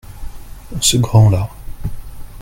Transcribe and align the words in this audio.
Ce 0.79 0.97
grand-là. 0.97 1.47